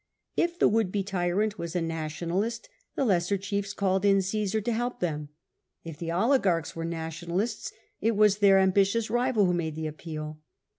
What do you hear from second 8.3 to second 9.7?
their ambitious rival who